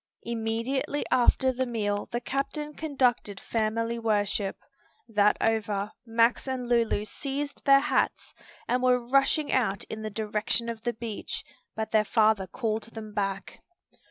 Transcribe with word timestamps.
Immediately 0.23 1.05
after 1.11 1.51
the 1.51 1.67
meal 1.67 2.07
the 2.11 2.19
captain 2.19 2.73
conducted 2.73 3.39
family 3.39 3.99
worship. 3.99 4.57
That 5.07 5.37
over, 5.39 5.91
Max 6.07 6.47
and 6.47 6.67
Lulu 6.67 7.05
seized 7.05 7.63
their 7.65 7.81
hats, 7.81 8.33
and 8.67 8.81
were 8.81 8.99
rushing 9.07 9.51
out 9.53 9.83
in 9.91 10.01
the 10.01 10.09
direction 10.09 10.69
of 10.69 10.81
the 10.81 10.93
beach, 10.93 11.43
but 11.75 11.91
their 11.91 12.03
father 12.03 12.47
called 12.47 12.85
them 12.95 13.13
back. 13.13 13.61